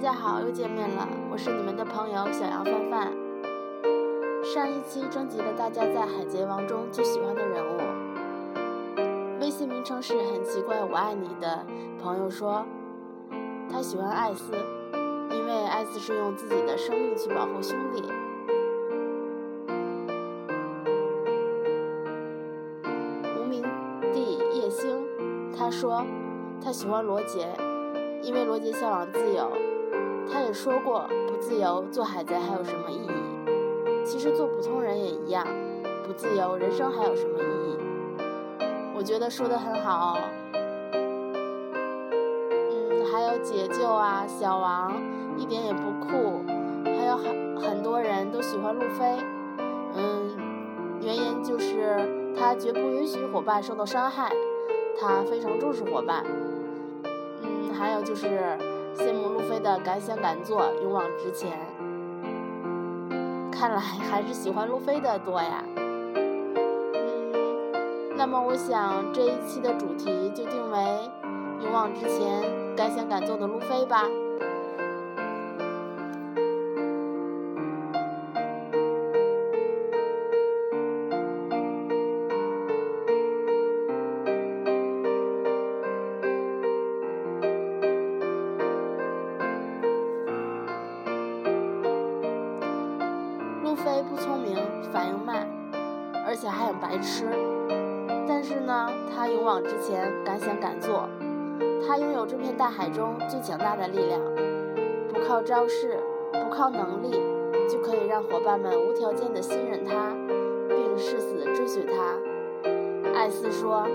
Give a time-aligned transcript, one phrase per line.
[0.00, 3.12] 大家好，又见面了，我是你们的朋友小杨范范。
[4.42, 7.78] 上一期征集了大家在《海贼王》中最喜欢的人物，
[9.42, 11.66] 微信名称是很奇怪我爱你的
[12.02, 12.64] 朋友说，
[13.70, 14.54] 他喜欢艾斯，
[15.32, 18.02] 因为艾斯是用自己的生命去保护兄弟。
[23.38, 23.62] 无名
[24.14, 25.06] 帝叶星，
[25.54, 26.02] 他说
[26.64, 27.50] 他喜欢罗杰，
[28.22, 29.52] 因为罗杰向往自由。
[30.28, 34.04] 他也说过，不自由做海贼还有什么意义？
[34.04, 35.46] 其实做普通人也一样，
[36.06, 37.78] 不自由，人生还有什么意义？
[38.96, 40.18] 我觉得说的很好。
[42.52, 44.92] 嗯，还有解救啊，小王
[45.36, 46.42] 一点也不酷，
[46.84, 49.18] 还有很很多人都喜欢路飞。
[49.94, 54.32] 嗯，原因就是他绝不允许伙伴受到伤害，
[55.00, 56.24] 他非常重视伙伴。
[57.42, 58.56] 嗯，还有就是。
[59.00, 61.58] 羡慕路飞的敢想敢做、勇往直前。
[63.50, 65.64] 看来还是喜欢路飞的多呀。
[66.94, 67.32] 嗯，
[68.14, 71.10] 那么我想这一期的主题就定为
[71.62, 72.42] 勇往直前、
[72.76, 74.04] 敢想敢做的路飞吧。
[103.00, 104.20] 中最强大的力量，
[105.08, 105.98] 不靠招式，
[106.32, 107.10] 不靠能力，
[107.66, 110.14] 就可以让伙伴们无条件的信任他，
[110.68, 112.14] 并誓死追随他。
[113.14, 113.86] 艾斯说：“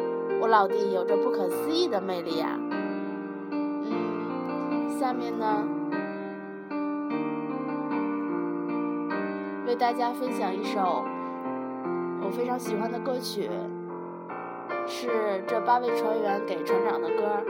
[0.41, 2.57] 我老弟有着不可思议的魅力呀。”
[3.53, 5.63] 嗯，下面呢？
[9.67, 11.03] 为大家分享一首
[12.23, 13.51] 我非常喜欢的歌曲，
[14.87, 17.43] 是这八位船员给船长的歌。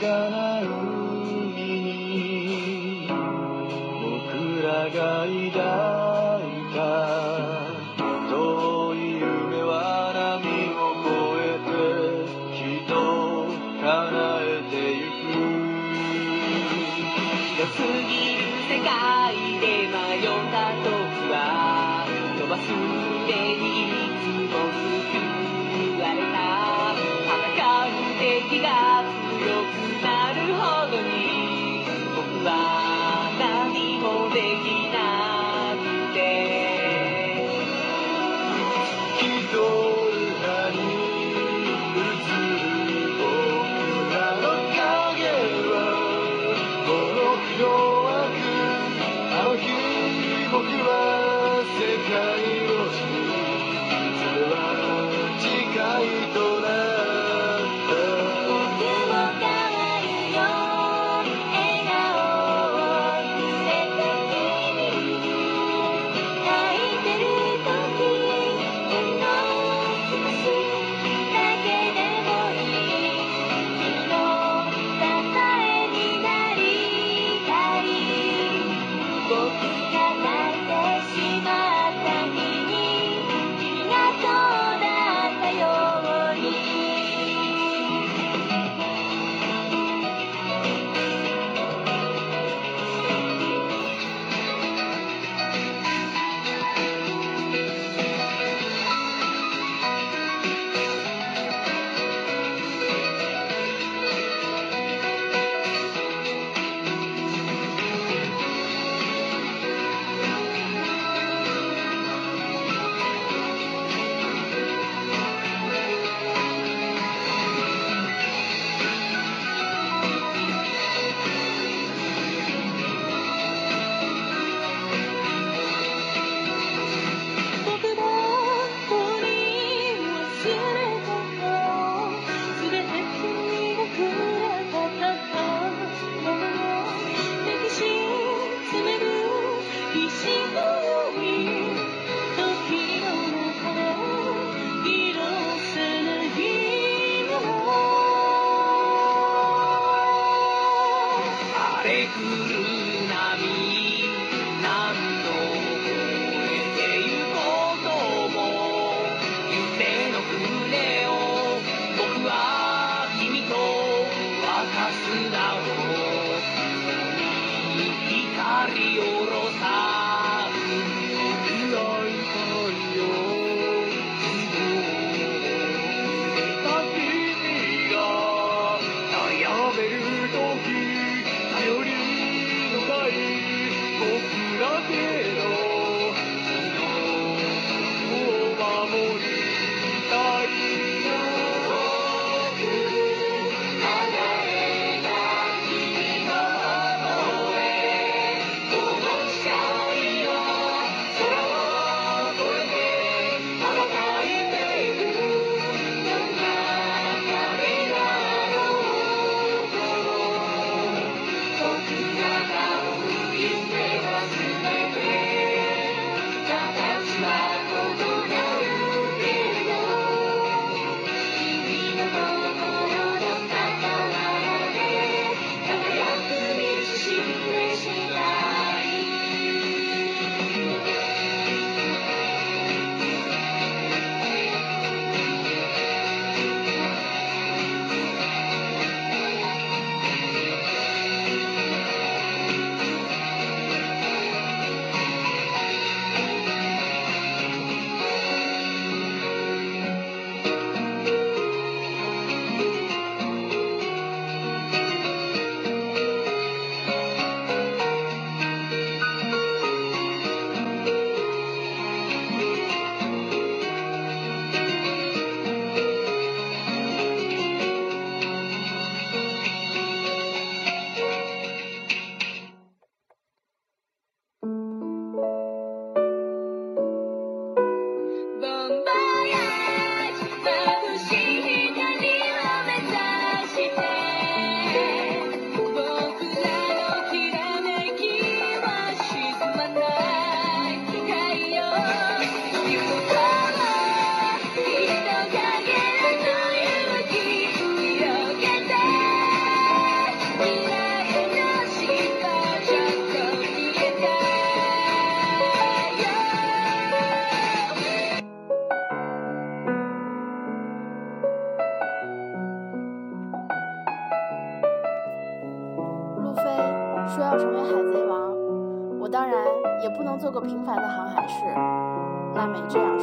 [0.00, 0.70] かな海
[1.60, 5.58] に僕らが抱いた
[8.30, 8.34] 遠
[8.94, 9.70] い夢は
[10.16, 10.18] 波
[10.72, 11.70] を越えて
[12.56, 12.90] きっと
[13.82, 13.84] 叶
[14.40, 15.36] えてゆく
[17.60, 17.76] 良す
[18.08, 18.40] ぎる
[18.70, 18.88] 世界
[19.60, 19.92] で迷
[20.24, 20.88] った時
[21.28, 21.36] は
[22.38, 22.64] 飛ばす
[23.28, 23.60] でい
[24.24, 24.39] つ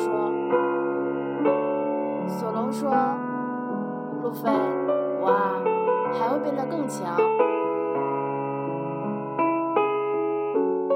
[0.08, 0.32] 说。
[2.28, 2.90] 索隆说
[4.24, 4.50] ：“路飞，
[5.20, 5.60] 我啊，
[6.14, 7.18] 还会变得更强。”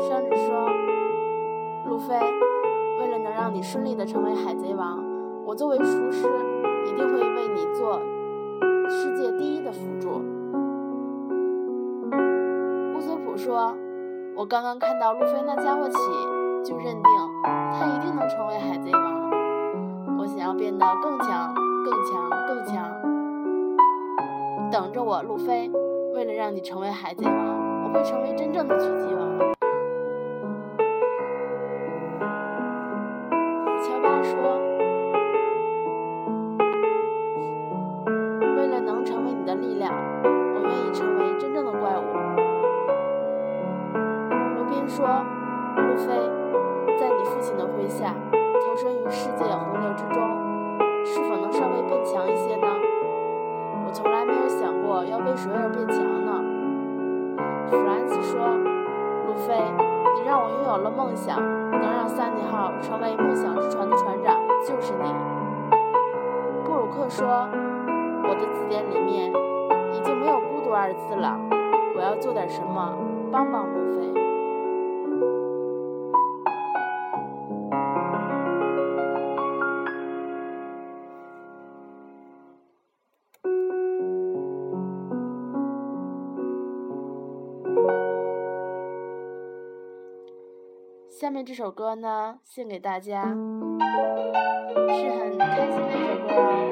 [0.08, 0.70] 山治说
[1.88, 2.16] ：“路飞，
[3.00, 4.98] 为了能让你顺利的成为海贼王，
[5.46, 6.28] 我作为厨师，
[6.86, 8.00] 一定会为你做
[8.90, 10.22] 世界第一的辅助。”
[12.96, 13.76] 乌索普说。
[14.34, 15.98] 我刚刚看到路飞那家伙起，
[16.64, 17.04] 就认定
[17.74, 19.30] 他一定能成为海贼王。
[20.18, 21.54] 我想要变得更强、
[21.86, 22.92] 更强、更强。
[24.72, 25.70] 等着我，路飞！
[26.14, 27.34] 为了让你成为海贼王，
[27.84, 29.61] 我会成为真正的狙击王。
[67.12, 67.28] 说，
[68.24, 69.30] 我的字典里面
[69.94, 71.38] 已经没有孤独二字了，
[71.94, 72.98] 我要做点什么，
[73.30, 74.10] 帮帮路飞。
[91.10, 96.71] 下面这首歌呢，献给大家，是很开心的一首歌哦。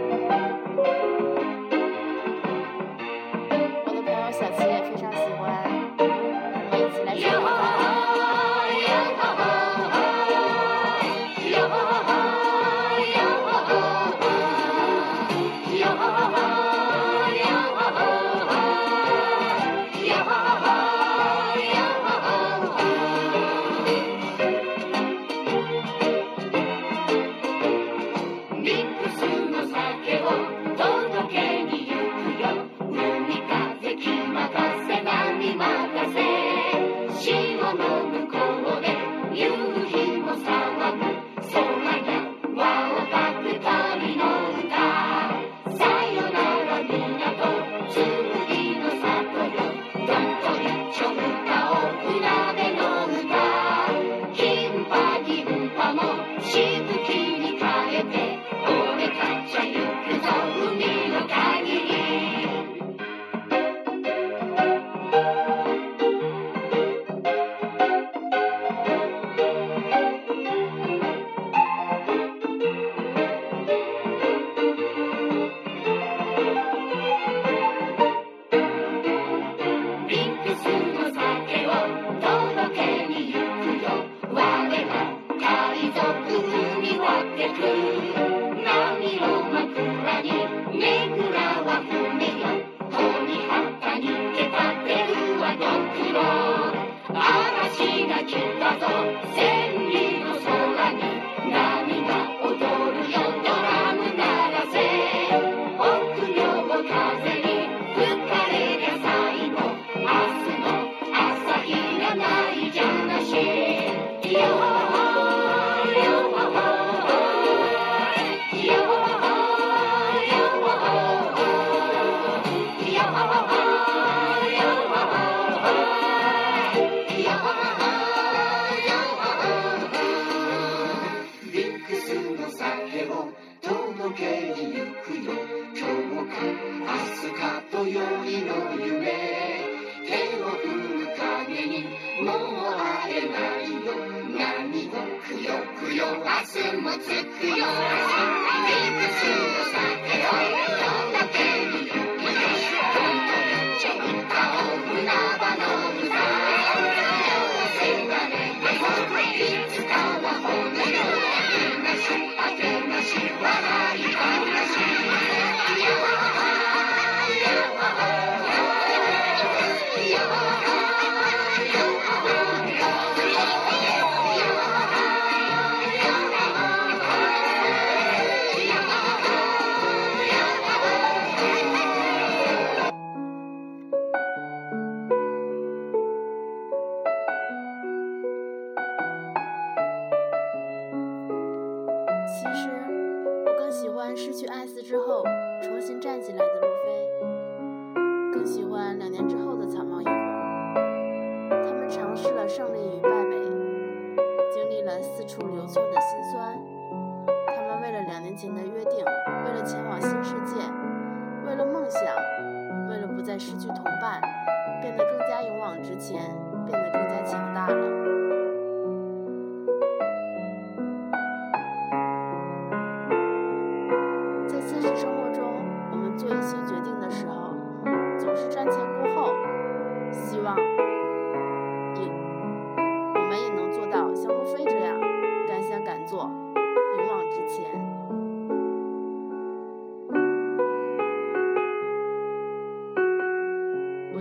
[202.50, 202.78] 尝试了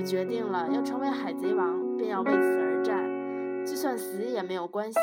[0.09, 2.97] 决定了要成为海贼王，便要为此而战，
[3.67, 4.99] 就算死也没有关系。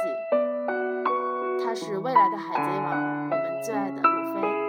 [1.64, 4.65] 他是未来的海贼王，我们最爱的路飞。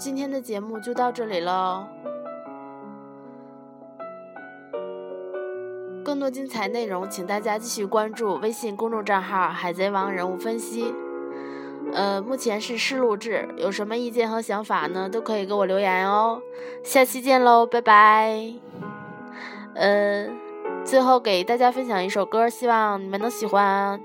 [0.00, 1.86] 今天的节目就到这里了，
[6.02, 10.94] 更多精彩内容，请大家继续关注微信公众账号“海贼王人物分析”。
[11.92, 16.40] 呃，目前是试录制，有什么意见和想法呢，都可以给我留言哦。
[16.82, 18.54] 下期见喽，拜拜。
[19.74, 20.30] 呃，
[20.82, 24.00] 最后给大家分享一首歌，希望你们能喜欢。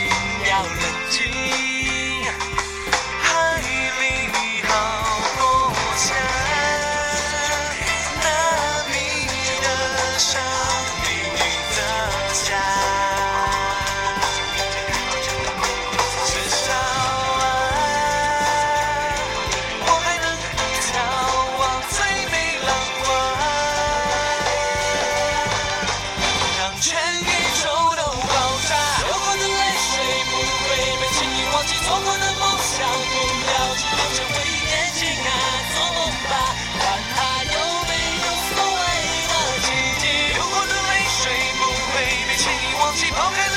[0.00, 0.08] 心，
[0.48, 0.70] 要冷
[1.10, 1.20] 静。
[42.92, 43.49] 所谓的奇迹。